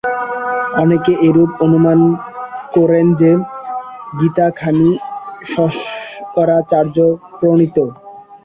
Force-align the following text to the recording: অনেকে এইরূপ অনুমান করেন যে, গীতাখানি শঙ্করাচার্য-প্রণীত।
অনেকে 0.75 1.11
এইরূপ 1.21 1.61
অনুমান 1.61 2.15
করেন 2.75 3.15
যে, 3.15 3.35
গীতাখানি 4.19 4.97
শঙ্করাচার্য-প্রণীত। 5.45 7.77